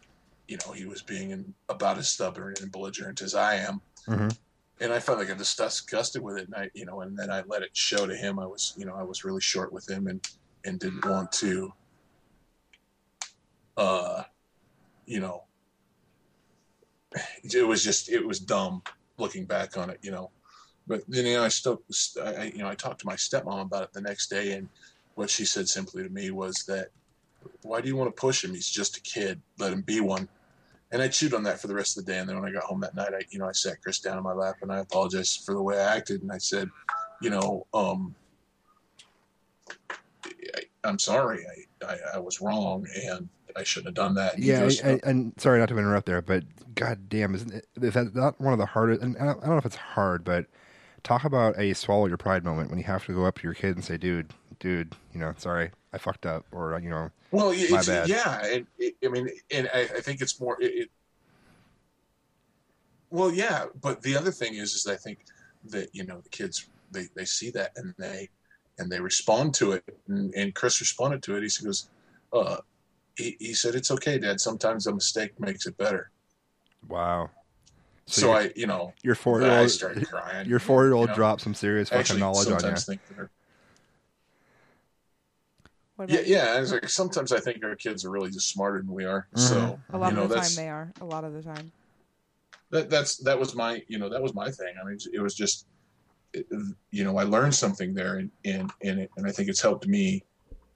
you 0.49 0.58
know, 0.67 0.73
he 0.73 0.87
was 0.87 1.02
being 1.02 1.31
in, 1.31 1.55
about 1.69 1.99
as 1.99 2.08
stubborn 2.08 2.55
and 2.61 2.73
belligerent 2.73 3.23
as 3.23 3.37
I 3.37 3.55
am. 3.55 3.81
Mhm. 4.08 4.37
And 4.81 4.93
I 4.93 4.99
finally 4.99 5.26
got 5.26 5.38
dis- 5.38 5.55
disgusted 5.55 6.20
with 6.20 6.38
it, 6.38 6.47
and 6.47 6.56
I, 6.56 6.70
you 6.75 6.85
know, 6.85 7.02
and 7.02 7.17
then 7.17 7.31
I 7.31 7.43
let 7.47 7.62
it 7.62 7.70
show 7.75 8.06
to 8.06 8.17
him. 8.17 8.41
I 8.41 8.47
was, 8.47 8.75
you 8.76 8.87
know, 8.87 8.97
I 8.97 9.05
was 9.05 9.25
really 9.25 9.41
short 9.41 9.73
with 9.73 9.88
him, 9.88 10.08
and 10.08 10.26
and 10.64 10.81
didn't 10.81 11.05
want 11.05 11.31
to, 11.32 11.73
uh, 13.76 14.23
you 15.06 15.20
know, 15.20 15.44
it 17.44 17.67
was 17.67 17.85
just 17.85 18.08
it 18.08 18.26
was 18.26 18.41
dumb 18.41 18.82
looking 19.19 19.44
back 19.44 19.76
on 19.76 19.91
it, 19.91 19.99
you 20.02 20.11
know. 20.11 20.31
But 20.90 21.04
then 21.06 21.25
you 21.25 21.34
know, 21.34 21.44
I 21.44 21.48
still, 21.48 21.82
I, 22.20 22.50
you 22.52 22.58
know, 22.58 22.69
I 22.69 22.75
talked 22.75 22.98
to 23.02 23.06
my 23.06 23.14
stepmom 23.14 23.62
about 23.62 23.84
it 23.84 23.92
the 23.92 24.00
next 24.00 24.28
day, 24.28 24.54
and 24.54 24.69
what 25.14 25.31
she 25.31 25.44
said 25.44 25.69
simply 25.69 26.02
to 26.02 26.08
me 26.08 26.32
was 26.32 26.64
that, 26.64 26.88
"Why 27.62 27.81
do 27.81 27.87
you 27.87 27.94
want 27.94 28.14
to 28.14 28.20
push 28.20 28.44
him? 28.44 28.52
He's 28.52 28.69
just 28.69 28.96
a 28.96 29.00
kid. 29.02 29.40
Let 29.60 29.72
him 29.72 29.82
be 29.82 30.00
one." 30.00 30.28
And 30.90 31.00
I 31.00 31.06
chewed 31.06 31.32
on 31.32 31.44
that 31.44 31.60
for 31.60 31.69
the 31.69 31.76
rest 31.76 31.96
of 31.96 32.04
the 32.04 32.12
day. 32.12 32.19
And 32.19 32.28
then 32.28 32.40
when 32.40 32.50
I 32.50 32.52
got 32.52 32.64
home 32.64 32.81
that 32.81 32.96
night, 32.96 33.14
I, 33.14 33.20
you 33.31 33.38
know, 33.38 33.46
I 33.46 33.52
sat 33.52 33.81
Chris 33.81 34.00
down 34.00 34.19
in 34.19 34.25
my 34.25 34.32
lap 34.32 34.56
and 34.62 34.72
I 34.72 34.78
apologized 34.78 35.44
for 35.44 35.54
the 35.54 35.62
way 35.62 35.78
I 35.78 35.96
acted. 35.96 36.22
And 36.22 36.32
I 36.32 36.38
said, 36.38 36.69
you 37.22 37.31
know, 37.31 37.69
um, 37.72 38.12
I, 39.88 40.62
I'm 40.82 40.98
sorry. 40.98 41.44
I, 41.46 41.87
I, 41.87 41.96
I 42.14 42.19
was 42.19 42.40
wrong 42.40 42.85
and 43.09 43.28
I 43.56 43.62
shouldn't 43.62 43.97
have 43.97 44.04
done 44.04 44.14
that. 44.16 44.35
And 44.35 44.42
Yeah, 44.42 44.68
I, 44.82 44.99
and 45.04 45.32
sorry 45.38 45.61
not 45.61 45.68
to 45.68 45.78
interrupt 45.78 46.06
there, 46.06 46.20
but 46.20 46.42
god 46.75 47.09
damn, 47.09 47.37
isn't 47.37 47.54
it, 47.54 47.68
is 47.80 47.94
that 47.94 48.12
not 48.16 48.40
one 48.40 48.52
of 48.52 48.59
the 48.59 48.66
hardest? 48.66 49.00
And 49.00 49.16
I 49.18 49.26
don't, 49.26 49.38
I 49.38 49.47
don't 49.47 49.50
know 49.50 49.59
if 49.59 49.66
it's 49.66 49.76
hard, 49.76 50.25
but 50.25 50.47
talk 51.02 51.25
about 51.25 51.59
a 51.59 51.75
swallow 51.75 52.07
your 52.07 52.16
pride 52.16 52.45
moment 52.45 52.71
when 52.71 52.78
you 52.78 52.85
have 52.85 53.04
to 53.07 53.14
go 53.14 53.25
up 53.25 53.38
to 53.38 53.42
your 53.45 53.54
kid 53.54 53.76
and 53.76 53.85
say, 53.85 53.97
"Dude, 53.97 54.33
dude, 54.59 54.95
you 55.12 55.21
know, 55.21 55.35
sorry, 55.38 55.71
I 55.92 55.99
fucked 55.99 56.26
up," 56.26 56.47
or 56.52 56.78
you 56.83 56.90
know, 56.90 57.11
Well, 57.30 57.52
My 57.71 57.83
bad. 57.83 58.09
yeah. 58.09 58.45
It, 58.45 58.66
it, 58.78 58.95
I 59.04 59.09
mean, 59.09 59.28
and 59.50 59.69
I, 59.73 59.80
I 59.80 60.00
think 60.00 60.21
it's 60.21 60.40
more. 60.40 60.61
It, 60.61 60.73
it, 60.75 60.90
well, 63.11 63.33
yeah, 63.33 63.66
but 63.80 64.02
the 64.02 64.16
other 64.16 64.30
thing 64.30 64.54
is, 64.54 64.75
is 64.75 64.87
I 64.87 64.97
think 64.97 65.25
that 65.69 65.88
you 65.92 66.04
know 66.04 66.21
the 66.21 66.28
kids 66.28 66.69
they, 66.90 67.07
they 67.14 67.25
see 67.25 67.50
that 67.50 67.73
and 67.76 67.95
they 67.99 68.28
and 68.78 68.90
they 68.90 69.00
respond 69.00 69.54
to 69.54 69.73
it. 69.73 69.85
And, 70.09 70.35
and 70.35 70.54
Chris 70.54 70.80
responded 70.80 71.23
to 71.25 71.37
it. 71.37 71.42
He 71.42 71.64
goes, 71.64 71.88
uh, 72.33 72.59
he, 73.16 73.37
he 73.38 73.54
said, 73.54 73.75
"It's 73.75 73.90
okay, 73.90 74.19
Dad. 74.19 74.40
Sometimes 74.40 74.87
a 74.87 74.95
mistake 74.95 75.38
makes 75.38 75.66
it 75.66 75.76
better." 75.76 76.11
wow. 76.88 77.30
So, 78.07 78.26
your, 78.26 78.37
I, 78.37 78.52
you 78.57 78.66
know, 78.66 78.92
your 79.02 79.14
four 79.14 79.40
year 79.40 79.50
old 79.50 79.71
started 79.71 80.09
crying. 80.09 80.49
your 80.49 80.59
four 80.59 80.85
year 80.85 80.95
old 80.95 81.11
you 81.11 81.14
dropped 81.14 81.42
some 81.42 81.54
serious 81.54 81.88
fucking 81.88 82.00
actually 82.00 82.21
knowledge 82.21 82.49
on 82.49 82.71
you. 82.71 82.76
think 82.76 83.00
that. 83.16 83.28
Yeah, 86.09 86.21
yeah. 86.25 86.54
I 86.57 86.61
was 86.61 86.73
like, 86.73 86.88
sometimes 86.88 87.30
I 87.30 87.40
think 87.40 87.62
our 87.62 87.76
kids 87.76 88.04
are 88.04 88.11
really 88.11 88.30
just 88.30 88.49
smarter 88.50 88.78
than 88.78 88.92
we 88.92 89.04
are. 89.04 89.28
Mhm. 89.35 89.38
So 89.38 89.80
A 89.92 89.99
lot 89.99 90.11
you 90.11 90.16
know, 90.16 90.25
of 90.25 90.30
the 90.30 90.37
time 90.37 90.54
they 90.57 90.69
are. 90.69 90.92
A 91.00 91.04
lot 91.04 91.25
of 91.25 91.35
the 91.35 91.42
time. 91.42 91.73
that 92.71 92.88
that's 92.88 93.16
that 93.19 93.38
was 93.38 93.54
my 93.54 93.83
you 93.88 93.99
know 93.99 94.09
that 94.09 94.23
was 94.23 94.33
my 94.35 94.50
thing. 94.50 94.75
I 94.80 94.87
mean, 94.87 94.99
it 95.12 95.21
was 95.21 95.35
just 95.35 95.66
it- 96.33 96.47
you 96.90 97.04
know 97.04 97.16
I 97.19 97.25
learned 97.25 97.54
something 97.54 97.95
there, 97.95 98.16
and 98.16 98.30
and 98.45 98.71
and, 98.83 99.00
it, 99.00 99.11
and 99.16 99.26
I 99.26 99.33
think 99.33 99.49
it's 99.49 99.61
helped 99.61 99.87
me 99.87 100.25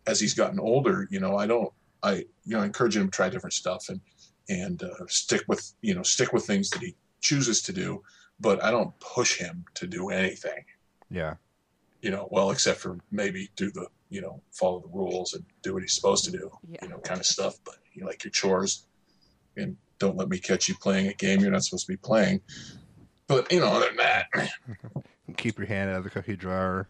as 0.07 0.21
he's 0.21 0.35
gotten 0.35 0.61
older. 0.61 1.09
You 1.11 1.21
know, 1.21 1.37
I 1.37 1.47
don't 1.47 1.73
I 2.03 2.15
you 2.45 2.55
know 2.55 2.61
I 2.61 2.67
encourage 2.67 2.97
him 2.97 3.05
to 3.07 3.11
try 3.11 3.29
different 3.29 3.55
stuff 3.55 3.89
and 3.89 4.01
and 4.49 4.83
uh, 4.83 5.07
stick 5.09 5.45
with 5.49 5.73
you 5.81 5.95
know 5.95 6.03
stick 6.03 6.33
with 6.33 6.45
things 6.47 6.69
that 6.71 6.83
he 6.83 6.95
chooses 7.25 7.63
to 7.63 7.73
do, 7.73 8.03
but 8.39 8.63
I 8.63 8.71
don't 8.71 8.93
push 9.01 9.39
him 9.39 9.65
to 9.75 9.87
do 9.87 10.11
anything. 10.11 10.65
Yeah, 11.11 11.35
You 12.03 12.11
know, 12.11 12.29
well 12.31 12.51
except 12.51 12.79
for 12.81 12.99
maybe 13.11 13.51
do 13.57 13.71
the 13.71 13.87
you 14.11 14.21
know 14.21 14.41
follow 14.53 14.81
the 14.81 14.89
rules 14.89 15.35
and 15.35 15.45
do 15.63 15.75
what 15.75 15.83
he's 15.83 15.93
supposed 15.95 16.25
to 16.27 16.31
do. 16.31 16.51
Yeah. 16.69 16.79
You 16.83 16.89
know, 16.89 16.99
kind 16.99 17.19
of 17.21 17.27
stuff. 17.27 17.59
But 17.65 17.77
you 17.93 18.05
like 18.07 18.23
your 18.25 18.31
chores 18.31 18.87
and 19.57 19.77
don't 19.99 20.17
let 20.17 20.29
me 20.29 20.39
catch 20.39 20.69
you 20.69 20.75
playing 20.77 21.07
a 21.09 21.15
game 21.15 21.41
you're 21.41 21.51
not 21.51 21.65
supposed 21.65 21.87
to 21.87 21.93
be 21.93 21.97
playing. 21.97 22.41
But 23.27 23.51
you 23.53 23.61
know, 23.61 23.69
other 23.69 23.87
than 23.87 23.97
that, 23.97 24.27
keep 25.37 25.59
your 25.59 25.67
hand 25.67 25.91
out 25.91 25.99
of 25.99 26.05
the 26.05 26.11
cookie 26.11 26.37
drawer. 26.37 26.89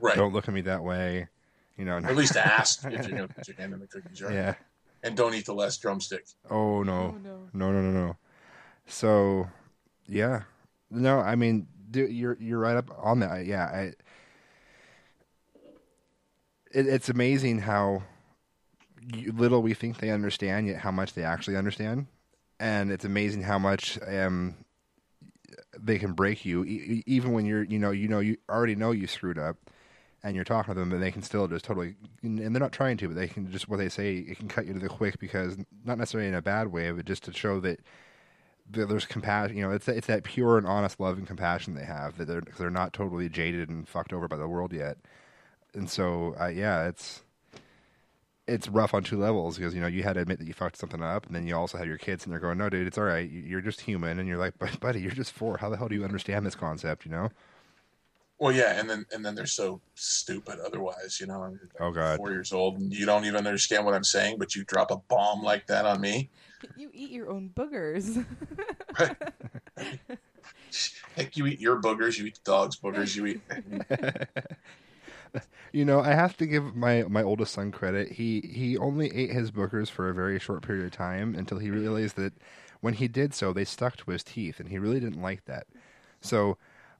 right? 0.00 0.16
Don't 0.16 0.32
look 0.32 0.48
at 0.48 0.54
me 0.54 0.62
that 0.62 0.82
way. 0.82 1.28
You 1.76 1.84
know, 1.84 1.96
Or 1.96 2.06
at 2.06 2.16
least 2.16 2.36
ask 2.60 2.84
if 2.84 2.92
you're 2.92 3.16
going 3.16 3.28
to 3.28 3.34
put 3.34 3.48
your 3.48 3.56
hand 3.56 3.72
in 3.74 3.80
the 3.80 3.86
cookie 3.86 4.14
jar, 4.14 4.32
yeah. 4.32 4.54
and 5.02 5.16
don't 5.16 5.34
eat 5.34 5.46
the 5.46 5.54
last 5.54 5.82
drumstick. 5.82 6.26
Oh 6.50 6.82
no. 6.82 7.14
Oh 7.14 7.18
no. 7.22 7.38
No, 7.52 7.72
no, 7.72 7.80
no, 7.82 7.90
no. 8.06 8.16
So, 8.86 9.48
yeah, 10.06 10.42
no, 10.90 11.20
I 11.20 11.36
mean, 11.36 11.66
dude, 11.90 12.12
you're 12.12 12.36
you're 12.40 12.58
right 12.58 12.76
up 12.76 12.90
on 12.98 13.20
that. 13.20 13.46
Yeah, 13.46 13.64
I 13.64 13.92
it, 16.72 16.86
it's 16.86 17.08
amazing 17.08 17.60
how 17.60 18.02
little 19.26 19.62
we 19.62 19.74
think 19.74 19.98
they 19.98 20.10
understand, 20.10 20.66
yet 20.66 20.78
how 20.78 20.90
much 20.90 21.14
they 21.14 21.24
actually 21.24 21.56
understand, 21.56 22.06
and 22.60 22.90
it's 22.90 23.04
amazing 23.04 23.42
how 23.42 23.58
much 23.58 23.98
um, 24.06 24.56
they 25.78 25.98
can 25.98 26.12
break 26.12 26.44
you, 26.44 26.64
e- 26.64 27.02
even 27.06 27.32
when 27.32 27.44
you're, 27.46 27.64
you 27.64 27.78
know, 27.78 27.90
you 27.90 28.08
know, 28.08 28.20
you 28.20 28.36
already 28.48 28.74
know 28.74 28.90
you 28.90 29.06
screwed 29.06 29.38
up, 29.38 29.56
and 30.22 30.34
you're 30.36 30.44
talking 30.44 30.74
to 30.74 30.80
them, 30.80 30.92
and 30.92 31.02
they 31.02 31.10
can 31.10 31.22
still 31.22 31.48
just 31.48 31.64
totally, 31.64 31.96
and 32.22 32.38
they're 32.38 32.60
not 32.60 32.72
trying 32.72 32.96
to, 32.98 33.08
but 33.08 33.16
they 33.16 33.28
can 33.28 33.50
just 33.50 33.68
what 33.68 33.78
they 33.78 33.88
say, 33.88 34.16
it 34.16 34.38
can 34.38 34.48
cut 34.48 34.66
you 34.66 34.72
to 34.74 34.78
the 34.78 34.88
quick 34.88 35.18
because 35.18 35.56
not 35.84 35.98
necessarily 35.98 36.28
in 36.28 36.34
a 36.34 36.42
bad 36.42 36.68
way, 36.68 36.90
but 36.90 37.04
just 37.04 37.24
to 37.24 37.32
show 37.32 37.60
that 37.60 37.80
there's 38.72 39.06
compassion. 39.06 39.56
You 39.56 39.68
know, 39.68 39.72
it's 39.72 39.88
it's 39.88 40.06
that 40.06 40.24
pure 40.24 40.58
and 40.58 40.66
honest 40.66 41.00
love 41.00 41.18
and 41.18 41.26
compassion 41.26 41.74
they 41.74 41.84
have 41.84 42.18
that 42.18 42.26
they're 42.26 42.42
they're 42.58 42.70
not 42.70 42.92
totally 42.92 43.28
jaded 43.28 43.68
and 43.68 43.88
fucked 43.88 44.12
over 44.12 44.28
by 44.28 44.36
the 44.36 44.48
world 44.48 44.72
yet. 44.72 44.98
And 45.74 45.88
so, 45.88 46.34
uh, 46.40 46.48
yeah, 46.48 46.88
it's 46.88 47.22
it's 48.46 48.68
rough 48.68 48.92
on 48.94 49.04
two 49.04 49.18
levels 49.18 49.56
because 49.56 49.74
you 49.74 49.80
know 49.80 49.86
you 49.86 50.02
had 50.02 50.14
to 50.14 50.20
admit 50.20 50.38
that 50.38 50.46
you 50.46 50.52
fucked 50.54 50.76
something 50.76 51.02
up, 51.02 51.26
and 51.26 51.34
then 51.34 51.46
you 51.46 51.56
also 51.56 51.78
have 51.78 51.86
your 51.86 51.98
kids 51.98 52.24
and 52.24 52.32
they're 52.32 52.40
going, 52.40 52.58
"No, 52.58 52.68
dude, 52.68 52.86
it's 52.86 52.98
all 52.98 53.04
right. 53.04 53.28
You're 53.30 53.60
just 53.60 53.82
human." 53.82 54.18
And 54.18 54.28
you're 54.28 54.38
like, 54.38 54.54
"But 54.58 54.80
buddy, 54.80 55.00
you're 55.00 55.12
just 55.12 55.32
four. 55.32 55.58
How 55.58 55.68
the 55.68 55.76
hell 55.76 55.88
do 55.88 55.94
you 55.94 56.04
understand 56.04 56.44
this 56.46 56.54
concept?" 56.54 57.04
You 57.04 57.12
know? 57.12 57.30
Well, 58.42 58.52
yeah, 58.52 58.80
and 58.80 58.90
then 58.90 59.06
and 59.12 59.24
then 59.24 59.36
they're 59.36 59.46
so 59.46 59.80
stupid. 59.94 60.58
Otherwise, 60.58 61.20
you 61.20 61.28
know, 61.28 61.44
I'm 61.44 61.60
oh 61.78 61.92
god, 61.92 62.16
four 62.16 62.32
years 62.32 62.52
old, 62.52 62.76
and 62.76 62.92
you 62.92 63.06
don't 63.06 63.24
even 63.24 63.46
understand 63.46 63.84
what 63.84 63.94
I'm 63.94 64.02
saying, 64.02 64.36
but 64.36 64.56
you 64.56 64.64
drop 64.64 64.90
a 64.90 64.96
bomb 64.96 65.44
like 65.44 65.68
that 65.68 65.86
on 65.86 66.00
me. 66.00 66.28
You 66.76 66.90
eat 66.92 67.12
your 67.12 67.30
own 67.30 67.52
boogers. 67.54 68.26
Heck, 71.14 71.36
you 71.36 71.46
eat 71.46 71.60
your 71.60 71.80
boogers, 71.80 72.18
you 72.18 72.26
eat 72.26 72.34
the 72.34 72.50
dog's 72.50 72.74
boogers, 72.74 73.14
you 73.14 73.26
eat. 73.26 73.40
you 75.72 75.84
know, 75.84 76.00
I 76.00 76.12
have 76.12 76.36
to 76.38 76.46
give 76.46 76.74
my 76.74 77.04
my 77.04 77.22
oldest 77.22 77.54
son 77.54 77.70
credit. 77.70 78.10
He 78.10 78.40
he 78.40 78.76
only 78.76 79.14
ate 79.14 79.30
his 79.30 79.52
boogers 79.52 79.88
for 79.88 80.08
a 80.08 80.14
very 80.14 80.40
short 80.40 80.62
period 80.62 80.86
of 80.86 80.90
time 80.90 81.36
until 81.36 81.60
he 81.60 81.70
realized 81.70 82.16
that 82.16 82.32
when 82.80 82.94
he 82.94 83.06
did 83.06 83.34
so, 83.34 83.52
they 83.52 83.64
stuck 83.64 83.96
to 83.98 84.10
his 84.10 84.24
teeth, 84.24 84.58
and 84.58 84.68
he 84.68 84.80
really 84.80 84.98
didn't 84.98 85.22
like 85.22 85.44
that. 85.44 85.68
So. 86.20 86.58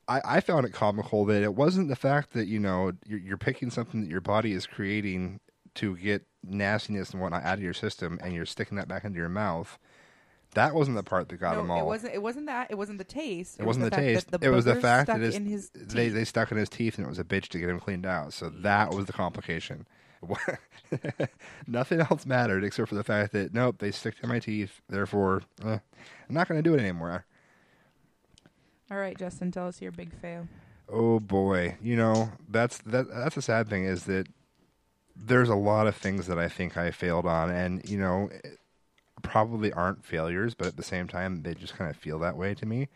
I, 0.09 0.21
I 0.25 0.41
found 0.41 0.67
it 0.67 0.73
comical 0.73 1.25
that 1.27 1.43
it 1.43 1.55
wasn't 1.55 1.89
the 1.89 1.97
fact 1.97 2.33
that 2.33 2.47
you 2.47 2.59
know 2.59 2.93
you're, 3.07 3.19
you're 3.19 3.39
picking 3.39 3.71
something 3.71 4.01
that 4.01 4.11
your 4.11 4.21
body 4.21 4.53
is 4.53 4.67
creating 4.67 5.41
to 5.75 5.97
get 5.97 6.27
nastiness 6.45 7.11
and 7.11 7.21
whatnot 7.21 7.45
out 7.45 7.55
of 7.55 7.63
your 7.63 7.75
system, 7.75 8.19
and 8.23 8.35
you're 8.35 8.47
sticking 8.47 8.77
that 8.77 8.89
back 8.89 9.05
into 9.05 9.19
your 9.19 9.29
mouth. 9.29 9.79
That 10.55 10.75
wasn't 10.75 10.99
the 10.99 11.03
part 11.03 11.29
that 11.31 11.37
got 11.39 11.55
no, 11.55 11.63
him 11.63 11.71
all. 11.71 11.81
it 11.81 11.87
wasn't. 11.87 12.15
It 12.15 12.23
wasn't 12.23 12.47
that. 12.47 12.71
It 12.71 12.75
wasn't 12.77 12.99
the 12.99 13.05
taste. 13.05 13.59
It, 13.59 13.65
wasn't 13.65 13.87
the, 13.87 13.91
fact 13.91 14.03
taste. 14.03 14.31
the 14.31 14.39
it 14.43 14.51
was 14.51 14.67
the 14.67 14.75
fact 14.75 15.07
that 15.07 15.21
his, 15.21 15.35
in 15.35 15.47
his 15.47 15.71
they 15.71 16.11
they 16.11 16.25
stuck 16.25 16.53
in 16.53 16.59
his 16.59 16.69
teeth, 16.69 16.99
and 16.99 17.07
it 17.07 17.09
was 17.09 17.19
a 17.19 17.25
bitch 17.25 17.49
to 17.49 17.59
get 17.59 17.71
him 17.71 17.81
cleaned 17.81 18.05
out. 18.05 18.35
So 18.35 18.51
that 18.51 18.93
was 18.93 19.07
the 19.07 19.13
complication. 19.13 19.87
Nothing 21.67 22.01
else 22.01 22.27
mattered 22.27 22.65
except 22.65 22.89
for 22.89 22.95
the 22.95 23.03
fact 23.03 23.33
that 23.33 23.55
nope, 23.55 23.77
they 23.79 23.91
stick 23.91 24.21
to 24.21 24.27
my 24.27 24.39
teeth. 24.39 24.83
Therefore, 24.89 25.43
eh, 25.65 25.79
I'm 26.29 26.35
not 26.35 26.49
going 26.49 26.63
to 26.63 26.69
do 26.69 26.75
it 26.75 26.81
anymore. 26.81 27.25
All 28.93 28.99
right, 28.99 29.17
Justin, 29.17 29.51
tell 29.51 29.69
us 29.69 29.81
your 29.81 29.91
big 29.91 30.13
fail. 30.13 30.47
Oh 30.87 31.19
boy, 31.19 31.79
you 31.83 31.97
know 31.97 32.31
that's 32.47 32.77
that 32.83 33.09
that's 33.09 33.39
a 33.39 33.43
sad 33.43 33.71
thing 33.71 33.87
is 33.87 34.05
that 34.05 34.27
there's 35.17 35.49
a 35.49 35.55
lot 35.55 35.87
of 35.87 35.97
things 35.97 36.27
that 36.27 36.39
I 36.39 36.49
think 36.49 36.77
I 36.77 36.91
failed 36.91 37.25
on, 37.25 37.49
and 37.49 37.89
you 37.89 37.97
know 37.97 38.29
probably 39.23 39.73
aren't 39.73 40.05
failures, 40.05 40.53
but 40.53 40.67
at 40.67 40.77
the 40.77 40.83
same 40.83 41.09
time 41.09 41.43
they 41.43 41.55
just 41.55 41.75
kind 41.75 41.89
of 41.89 41.97
feel 41.97 42.19
that 42.19 42.37
way 42.37 42.53
to 42.55 42.67
me. 42.67 42.91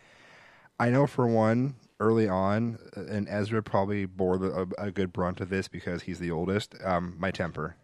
I 0.78 0.90
know 0.90 1.06
for 1.06 1.26
one, 1.26 1.76
early 1.98 2.28
on, 2.28 2.78
and 2.94 3.26
Ezra 3.26 3.62
probably 3.62 4.04
bore 4.04 4.36
the, 4.36 4.68
a, 4.78 4.88
a 4.88 4.90
good 4.90 5.14
brunt 5.14 5.40
of 5.40 5.48
this 5.48 5.66
because 5.66 6.02
he's 6.02 6.18
the 6.18 6.30
oldest. 6.30 6.74
Um, 6.84 7.16
my 7.18 7.30
temper, 7.30 7.76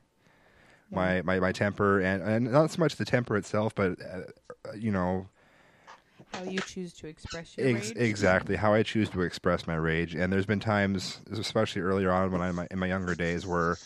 my, 0.91 1.23
my 1.23 1.41
my 1.41 1.53
temper, 1.53 1.99
and 1.99 2.23
and 2.23 2.53
not 2.53 2.73
so 2.73 2.81
much 2.81 2.97
the 2.97 3.07
temper 3.07 3.39
itself, 3.39 3.75
but 3.75 3.97
uh, 4.03 4.75
you 4.75 4.91
know 4.91 5.29
How 6.33 6.43
you 6.45 6.59
choose 6.61 6.93
to 6.95 7.07
express 7.07 7.57
your 7.57 7.69
Ex- 7.69 7.89
rage. 7.91 7.97
exactly 7.99 8.57
how 8.57 8.73
I 8.73 8.83
choose 8.83 9.09
to 9.11 9.23
express 9.23 9.67
my 9.67 9.75
rage. 9.75 10.15
And 10.15 10.33
there's 10.33 10.47
been 10.47 10.61
times, 10.61 11.21
especially 11.31 11.83
earlier 11.83 12.11
on 12.11 12.33
when 12.33 12.41
I'm 12.41 12.59
in 12.71 12.79
my 12.79 12.87
younger 12.87 13.15
days, 13.15 13.47
where 13.47 13.77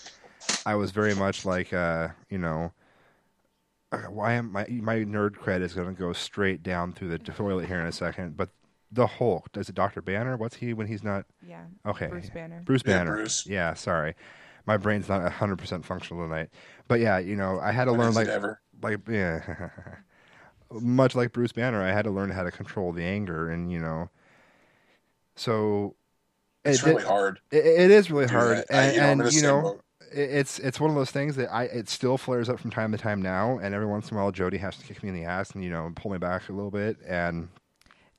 I 0.65 0.75
was 0.77 0.91
very 0.93 1.15
much 1.15 1.45
like, 1.45 1.73
uh, 1.73 2.09
you 2.31 2.39
know, 2.39 2.73
uh, 3.93 3.99
why 4.11 4.35
am 4.35 4.53
my 4.53 4.67
my 4.69 4.97
nerd 4.97 5.33
cred 5.37 5.61
is 5.61 5.73
going 5.75 5.89
to 5.95 6.01
go 6.01 6.13
straight 6.13 6.63
down 6.63 6.93
through 6.93 7.09
the 7.09 7.19
toilet 7.19 7.67
here 7.67 7.81
in 7.81 7.87
a 7.87 7.93
second. 7.93 8.37
But 8.37 8.51
the 8.93 9.07
Hulk, 9.07 9.51
does 9.53 9.69
it 9.69 9.75
Doctor 9.75 10.01
Banner? 10.03 10.37
What's 10.37 10.57
he 10.57 10.73
when 10.73 10.87
he's 10.87 11.03
not? 11.03 11.25
Yeah. 11.47 11.65
Okay, 11.85 12.07
Bruce 12.09 12.31
Banner. 12.31 12.63
Bruce 12.65 12.83
Yeah, 12.85 12.99
Banner. 12.99 13.17
Bruce. 13.17 13.47
Yeah, 13.47 13.75
sorry, 13.75 14.15
my 14.67 14.77
brain's 14.77 15.09
not 15.09 15.31
hundred 15.33 15.59
percent 15.59 15.85
functional 15.85 16.23
tonight. 16.25 16.51
But 16.89 17.01
yeah, 17.01 17.19
you 17.19 17.37
know, 17.37 17.59
I 17.61 17.73
had 17.73 17.85
to 17.87 17.93
learn 17.93 18.15
like 18.15 18.29
ever? 18.29 18.61
like 18.83 19.01
yeah 19.09 19.69
much 20.81 21.15
like 21.15 21.33
bruce 21.33 21.53
banner 21.53 21.83
i 21.83 21.93
had 21.93 22.05
to 22.05 22.11
learn 22.11 22.31
how 22.31 22.43
to 22.43 22.51
control 22.51 22.93
the 22.93 23.03
anger 23.03 23.51
and 23.51 23.71
you 23.73 23.79
know 23.79 24.09
so 25.35 25.95
It's 26.65 26.83
it, 26.83 26.87
really 26.87 27.05
hard. 27.05 27.41
it, 27.51 27.65
it 27.67 27.91
is 27.91 28.11
really 28.11 28.27
to 28.27 28.33
hard 28.33 28.59
that. 28.59 28.67
I- 28.71 28.83
and, 28.83 28.95
you 28.95 29.01
know, 29.01 29.07
I'm 29.07 29.21
and 29.21 29.21
the 29.29 29.33
you 29.35 29.43
know 29.43 29.81
it- 30.13 30.31
it's 30.31 30.59
it's 30.61 30.81
one 30.81 30.91
of 30.91 30.97
those 30.97 31.11
things 31.11 31.37
that 31.37 31.53
i 31.53 31.65
it 31.65 31.89
still 31.89 32.17
flares 32.19 32.49
up 32.49 32.59
from 32.61 32.71
time 32.71 32.93
to 32.93 32.99
time 32.99 33.21
now 33.21 33.59
and 33.59 33.75
every 33.75 33.87
once 33.87 34.11
in 34.11 34.17
a 34.17 34.21
while 34.21 34.31
jody 34.33 34.59
has 34.59 34.77
to 34.79 34.85
kick 34.85 35.03
me 35.03 35.09
in 35.11 35.15
the 35.15 35.25
ass 35.25 35.51
and 35.51 35.63
you 35.65 35.71
know 35.71 35.91
pull 35.97 36.11
me 36.13 36.19
back 36.19 36.49
a 36.49 36.53
little 36.53 36.71
bit 36.71 36.97
and 37.07 37.49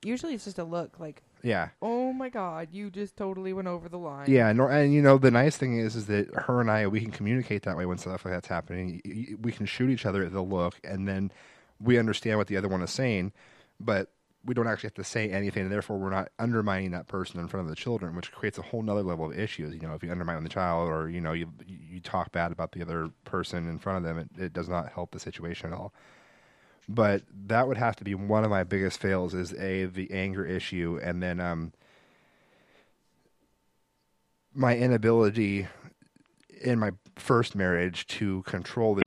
Usually 0.03 0.35
it's 0.35 0.45
just 0.45 0.59
a 0.59 0.63
look 0.63 0.99
like, 0.99 1.23
yeah 1.41 1.69
oh 1.81 2.13
my 2.13 2.29
god, 2.29 2.67
you 2.71 2.91
just 2.91 3.17
totally 3.17 3.51
went 3.51 3.67
over 3.67 3.89
the 3.89 3.97
line. 3.97 4.29
Yeah, 4.29 4.53
nor, 4.53 4.69
and 4.71 4.93
you 4.93 5.01
know 5.01 5.17
the 5.17 5.31
nice 5.31 5.57
thing 5.57 5.79
is, 5.79 5.95
is 5.95 6.05
that 6.05 6.27
her 6.35 6.61
and 6.61 6.69
I 6.69 6.85
we 6.85 7.01
can 7.01 7.09
communicate 7.09 7.63
that 7.63 7.75
way 7.75 7.87
when 7.87 7.97
stuff 7.97 8.23
like 8.23 8.35
that's 8.35 8.47
happening. 8.47 9.01
Y- 9.03 9.25
y- 9.31 9.35
We 9.41 9.51
can 9.51 9.65
shoot 9.65 9.89
each 9.89 10.05
other 10.05 10.23
at 10.23 10.31
the 10.33 10.43
look, 10.43 10.75
and 10.83 11.07
then 11.07 11.31
we 11.79 11.97
understand 11.97 12.37
what 12.37 12.47
the 12.47 12.57
other 12.57 12.67
one 12.67 12.81
is 12.81 12.91
saying, 12.91 13.33
but 13.79 14.09
we 14.45 14.53
don't 14.53 14.67
actually 14.67 14.87
have 14.87 14.93
to 14.95 15.03
say 15.03 15.29
anything, 15.29 15.63
and 15.63 15.71
therefore 15.71 15.97
we're 15.97 16.09
not 16.09 16.29
undermining 16.39 16.91
that 16.91 17.07
person 17.07 17.39
in 17.39 17.47
front 17.47 17.65
of 17.65 17.69
the 17.69 17.75
children, 17.75 18.15
which 18.15 18.31
creates 18.31 18.57
a 18.57 18.61
whole 18.61 18.81
nother 18.81 19.03
level 19.03 19.25
of 19.25 19.37
issues. 19.37 19.73
You 19.73 19.81
know, 19.81 19.93
if 19.93 20.03
you 20.03 20.11
undermine 20.11 20.41
the 20.43 20.49
child, 20.49 20.89
or 20.89 21.09
you 21.09 21.19
know 21.19 21.33
you 21.33 21.51
you 21.67 21.99
talk 21.99 22.31
bad 22.31 22.51
about 22.51 22.71
the 22.71 22.81
other 22.81 23.09
person 23.25 23.67
in 23.69 23.77
front 23.77 23.97
of 23.97 24.03
them, 24.03 24.17
it, 24.17 24.41
it 24.41 24.53
does 24.53 24.69
not 24.69 24.91
help 24.93 25.11
the 25.11 25.19
situation 25.19 25.71
at 25.71 25.77
all. 25.77 25.93
But 26.87 27.23
that 27.47 27.67
would 27.67 27.77
have 27.77 27.97
to 27.97 28.05
be 28.05 28.15
one 28.15 28.45
of 28.45 28.49
my 28.49 28.63
biggest 28.63 28.99
fails 28.99 29.33
is 29.33 29.53
a 29.55 29.85
the 29.85 30.09
anger 30.11 30.45
issue, 30.45 30.99
and 31.03 31.21
then 31.21 31.39
um 31.39 31.73
my 34.53 34.75
inability 34.75 35.67
in 36.61 36.79
my 36.79 36.91
first 37.15 37.55
marriage 37.55 38.07
to 38.07 38.41
control 38.43 38.95
the 38.95 39.03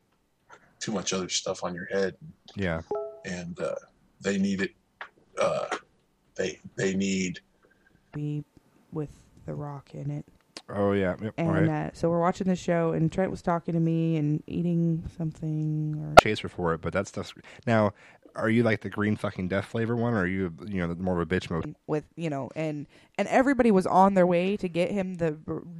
Too 0.80 0.92
much 0.92 1.12
other 1.12 1.28
stuff 1.28 1.62
on 1.62 1.74
your 1.74 1.86
head, 1.86 2.16
yeah 2.56 2.80
and 3.24 3.58
uh, 3.60 3.74
they 4.20 4.38
need 4.38 4.62
it. 4.62 4.72
Uh, 5.40 5.66
they 6.36 6.58
they 6.76 6.94
need. 6.94 7.40
Be 8.12 8.44
with 8.92 9.10
The 9.46 9.54
Rock 9.54 9.94
in 9.94 10.10
it. 10.10 10.24
oh 10.68 10.92
yeah 10.92 11.16
yep, 11.22 11.34
And 11.38 11.52
right 11.52 11.68
uh, 11.68 11.90
so 11.92 12.10
we're 12.10 12.20
watching 12.20 12.48
the 12.48 12.56
show, 12.56 12.92
and 12.92 13.10
Trent 13.10 13.30
was 13.30 13.42
talking 13.42 13.74
to 13.74 13.80
me 13.80 14.16
and 14.16 14.42
eating 14.46 15.04
something. 15.16 15.94
Or 15.98 16.14
chaser 16.22 16.48
for 16.48 16.74
it 16.74 16.80
but 16.80 16.92
that 16.92 17.06
stuff's 17.06 17.34
now 17.66 17.92
are 18.36 18.48
you 18.48 18.62
like 18.62 18.80
the 18.80 18.90
green 18.90 19.16
fucking 19.16 19.48
death 19.48 19.64
flavor 19.64 19.96
one 19.96 20.14
or 20.14 20.20
are 20.20 20.26
you 20.26 20.52
you 20.66 20.86
know 20.86 20.94
more 20.94 21.20
of 21.20 21.30
a 21.30 21.34
bitch 21.34 21.50
mode 21.50 21.74
with 21.86 22.04
you 22.16 22.30
know, 22.30 22.50
and 22.54 22.86
and 23.18 23.28
everybody 23.28 23.70
was 23.70 23.86
on 23.86 24.14
their 24.14 24.26
way 24.26 24.56
to 24.56 24.68
get 24.68 24.90
him 24.90 25.14
the 25.14 25.36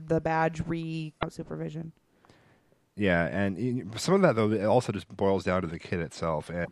the 0.06 0.20
badge 0.20 0.62
re 0.66 1.12
supervision. 1.28 1.92
Yeah 3.00 3.26
and 3.26 3.90
some 3.98 4.14
of 4.14 4.22
that 4.22 4.36
though 4.36 4.50
it 4.50 4.64
also 4.64 4.92
just 4.92 5.08
boils 5.16 5.44
down 5.44 5.62
to 5.62 5.68
the 5.68 5.78
kid 5.78 6.00
itself 6.00 6.50
and 6.50 6.66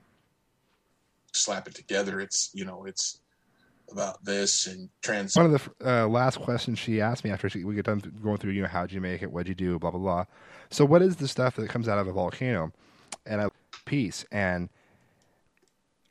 slap 1.32 1.68
it 1.68 1.74
together. 1.74 2.20
It's 2.20 2.50
you 2.54 2.64
know 2.64 2.84
it's 2.84 3.20
about 3.90 4.22
this 4.24 4.66
and 4.66 4.90
trans. 5.00 5.34
one 5.34 5.46
of 5.46 5.52
the 5.78 6.02
uh, 6.02 6.06
last 6.06 6.40
questions 6.40 6.78
she 6.78 7.00
asked 7.00 7.24
me 7.24 7.30
after 7.30 7.48
she, 7.48 7.64
we 7.64 7.74
get 7.74 7.86
done 7.86 8.02
going 8.22 8.36
through, 8.36 8.52
you 8.52 8.60
know, 8.60 8.68
how'd 8.68 8.92
you 8.92 9.00
make 9.00 9.22
it? 9.22 9.32
What'd 9.32 9.48
you 9.48 9.54
do? 9.54 9.78
Blah, 9.78 9.92
blah, 9.92 10.00
blah. 10.00 10.24
So, 10.70 10.84
what 10.84 11.00
is 11.00 11.16
the 11.16 11.28
stuff 11.28 11.56
that 11.56 11.70
comes 11.70 11.88
out 11.88 11.98
of 11.98 12.06
a 12.06 12.12
volcano? 12.12 12.72
And 13.24 13.40
I, 13.40 13.48
piece 13.86 14.26
And 14.30 14.68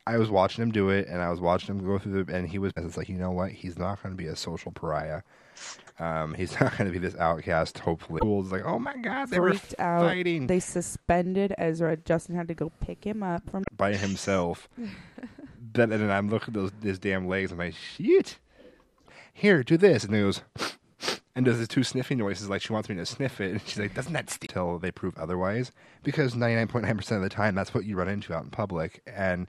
I 0.07 0.17
was 0.17 0.31
watching 0.31 0.63
him 0.63 0.71
do 0.71 0.89
it, 0.89 1.07
and 1.07 1.21
I 1.21 1.29
was 1.29 1.39
watching 1.39 1.75
him 1.75 1.85
go 1.85 1.99
through 1.99 2.23
the, 2.23 2.35
and 2.35 2.49
he 2.49 2.57
was, 2.57 2.73
it's 2.75 2.97
like, 2.97 3.09
you 3.09 3.17
know 3.17 3.31
what? 3.31 3.51
He's 3.51 3.77
not 3.77 4.01
going 4.01 4.15
to 4.15 4.17
be 4.17 4.27
a 4.27 4.35
social 4.35 4.71
pariah. 4.71 5.21
Um, 5.99 6.33
he's 6.33 6.51
not 6.59 6.77
going 6.77 6.91
to 6.91 6.93
be 6.93 6.99
this 6.99 7.15
outcast, 7.15 7.79
hopefully. 7.79 8.19
School's 8.19 8.51
like, 8.51 8.63
oh 8.65 8.79
my 8.79 8.95
God, 8.97 9.29
they 9.29 9.37
Freaked 9.37 9.75
were 9.77 9.83
out. 9.83 10.01
fighting 10.01 10.47
They 10.47 10.59
suspended 10.59 11.53
Ezra. 11.57 11.97
Justin 11.97 12.35
had 12.35 12.47
to 12.47 12.53
go 12.53 12.71
pick 12.81 13.05
him 13.05 13.23
up 13.23 13.49
from. 13.49 13.63
by 13.77 13.95
himself. 13.95 14.69
then, 14.77 15.91
and 15.91 16.01
then 16.01 16.11
I'm 16.11 16.29
looking 16.29 16.49
at 16.49 16.53
those 16.53 16.71
his 16.81 16.99
damn 16.99 17.27
legs. 17.27 17.51
I'm 17.51 17.57
like, 17.57 17.75
shit. 17.75 18.37
Here, 19.33 19.63
do 19.63 19.77
this, 19.77 20.03
and 20.03 20.15
he 20.15 20.21
goes, 20.21 20.41
and 21.35 21.45
does 21.45 21.59
the 21.59 21.67
two 21.67 21.83
sniffing 21.83 22.17
noises 22.17 22.49
like 22.49 22.63
she 22.63 22.73
wants 22.73 22.89
me 22.89 22.95
to 22.95 23.05
sniff 23.05 23.39
it. 23.39 23.51
And 23.51 23.61
she's 23.61 23.77
like, 23.77 23.93
doesn't 23.93 24.13
that 24.13 24.31
stink? 24.31 24.51
Until 24.51 24.79
they 24.79 24.89
prove 24.89 25.15
otherwise, 25.17 25.71
because 26.01 26.33
99.9% 26.33 27.11
of 27.11 27.21
the 27.21 27.29
time, 27.29 27.53
that's 27.53 27.75
what 27.75 27.85
you 27.85 27.95
run 27.95 28.07
into 28.07 28.33
out 28.33 28.43
in 28.43 28.49
public. 28.49 29.03
And 29.05 29.45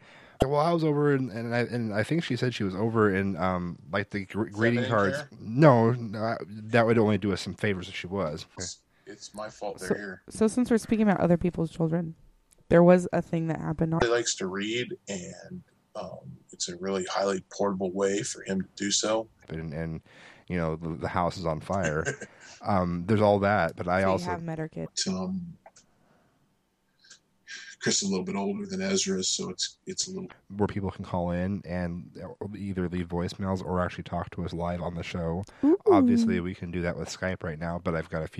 well, 0.47 0.61
I 0.61 0.73
was 0.73 0.85
over 0.85 1.14
in, 1.14 1.30
and 1.30 1.54
I 1.54 1.61
and 1.61 1.92
I 1.92 2.02
think 2.02 2.23
she 2.25 2.37
said 2.37 2.54
she 2.54 2.64
was 2.64 2.75
over 2.75 3.14
in 3.14 3.37
um 3.37 3.78
like 3.92 4.11
the 4.11 4.25
gr- 4.26 4.45
greeting 4.45 4.85
cards. 4.85 5.16
care? 5.16 5.28
No, 5.40 5.92
no, 5.92 6.18
I- 6.23 6.37
that 6.49 6.87
would 6.87 6.99
only 6.99 7.18
do 7.18 7.33
us 7.33 7.40
some 7.40 7.54
favors 7.54 7.88
if 7.88 7.95
she 7.97 8.07
was. 8.07 8.47
It's, 8.57 8.78
it's 9.07 9.35
my 9.35 9.49
fault 9.49 9.78
they're 9.80 9.88
So- 9.88 9.95
here. 9.95 10.23
So 10.28 10.49
since 10.49 10.71
we're 10.71 10.78
speaking 10.78 11.09
about 11.09 11.21
other 11.21 11.37
people's 11.37 11.71
children, 11.71 12.14
there 12.68 12.83
was 12.83 13.09
a 13.12 13.23
thing 13.23 13.49
that 13.49 13.61
happened. 13.61 13.95
On- 13.95 14.00
He 14.00 14.07
likes 14.09 14.35
to 14.37 14.47
read, 14.47 14.97
and 15.09 15.62
um, 15.97 16.18
it's 16.52 16.68
a 16.68 16.76
really 16.76 17.04
highly 17.07 17.42
portable 17.52 17.90
way 17.92 18.23
for 18.23 18.42
him 18.42 18.61
to 18.62 18.68
do 18.76 18.90
so. 18.90 19.28
and, 19.49 19.73
and 19.73 20.00
you 20.49 20.57
know 20.57 20.76
the, 20.76 20.90
the 20.90 21.09
house 21.09 21.37
is 21.37 21.47
on 21.47 21.61
fire. 21.61 22.04
um, 22.62 23.04
there's 23.07 23.21
all 23.23 23.38
that, 23.40 23.75
but 23.76 23.88
I 23.88 24.02
so 24.02 24.11
also 24.11 24.25
you 24.26 24.30
have 24.30 24.42
met 24.42 24.59
our 24.61 24.68
kid. 24.68 24.88
Um, 25.09 25.40
Chris 27.80 28.02
is 28.02 28.08
a 28.08 28.11
little 28.11 28.25
bit 28.25 28.37
older 28.37 28.66
than 28.66 28.82
Ezra, 28.82 29.23
so 29.23 29.50
it's 29.50 29.78
it's 29.87 30.08
a 30.08 30.11
little 30.11 30.28
where 30.56 30.66
people 30.66 30.90
can 30.90 31.04
call 31.04 31.30
in 31.30 31.62
and 31.64 32.11
either 32.56 32.88
leave 32.88 33.08
voicemails 33.08 33.64
or 33.64 33.80
actually 33.80 34.04
talk 34.04 34.30
to 34.30 34.44
us 34.44 34.52
live 34.52 34.82
on 34.82 34.94
the 34.94 35.02
show. 35.02 35.44
Obviously, 35.87 36.40
we 36.40 36.54
can 36.54 36.70
do 36.70 36.82
that 36.82 36.97
with 36.97 37.08
Skype 37.08 37.42
right 37.42 37.58
now, 37.58 37.80
but 37.82 37.94
I've 37.94 38.11
got 38.11 38.23
a 38.23 38.28
few 38.28 38.37